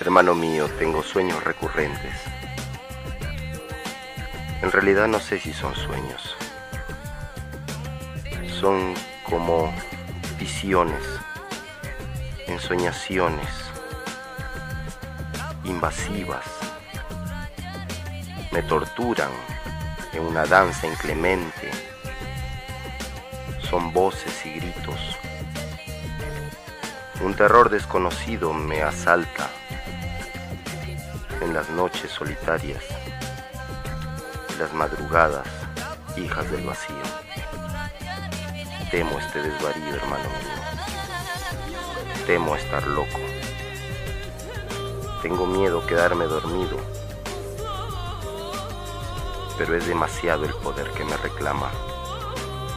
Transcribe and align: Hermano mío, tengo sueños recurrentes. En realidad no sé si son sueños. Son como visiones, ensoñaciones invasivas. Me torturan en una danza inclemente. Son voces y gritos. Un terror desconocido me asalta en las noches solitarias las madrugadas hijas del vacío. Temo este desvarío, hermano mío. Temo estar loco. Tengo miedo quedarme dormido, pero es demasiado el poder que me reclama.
Hermano 0.00 0.34
mío, 0.34 0.68
tengo 0.78 1.02
sueños 1.02 1.42
recurrentes. 1.44 2.12
En 4.60 4.72
realidad 4.72 5.06
no 5.06 5.20
sé 5.20 5.38
si 5.38 5.52
son 5.52 5.74
sueños. 5.74 6.36
Son 8.60 8.94
como 9.22 9.72
visiones, 10.38 11.02
ensoñaciones 12.48 13.48
invasivas. 15.64 16.44
Me 18.50 18.62
torturan 18.64 19.30
en 20.12 20.22
una 20.22 20.44
danza 20.44 20.88
inclemente. 20.88 21.70
Son 23.70 23.92
voces 23.92 24.44
y 24.44 24.54
gritos. 24.54 25.00
Un 27.20 27.34
terror 27.34 27.70
desconocido 27.70 28.52
me 28.52 28.82
asalta 28.82 29.48
en 31.40 31.54
las 31.54 31.70
noches 31.70 32.10
solitarias 32.10 32.82
las 34.58 34.72
madrugadas 34.72 35.46
hijas 36.16 36.50
del 36.50 36.66
vacío. 36.66 36.96
Temo 38.90 39.18
este 39.18 39.42
desvarío, 39.42 39.94
hermano 39.94 40.24
mío. 40.24 40.64
Temo 42.26 42.56
estar 42.56 42.86
loco. 42.86 43.18
Tengo 45.22 45.46
miedo 45.46 45.86
quedarme 45.86 46.24
dormido, 46.26 46.78
pero 49.56 49.76
es 49.76 49.86
demasiado 49.86 50.44
el 50.44 50.54
poder 50.54 50.90
que 50.90 51.04
me 51.04 51.16
reclama. 51.16 51.70